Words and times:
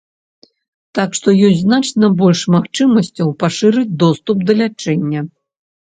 Так 0.99 1.09
што 1.17 1.33
ёсць 1.49 1.59
значна 1.65 2.09
больш 2.21 2.41
магчымасцяў 2.55 3.27
пашырыць 3.45 3.87
доступ 4.05 4.37
да 4.49 4.53
лячэння. 4.63 5.19